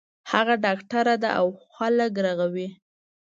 هغه 0.31 0.53
ډاکټر 0.65 1.05
ده 1.23 1.29
او 1.39 1.47
خلک 1.75 2.13
رغوی 2.25 2.69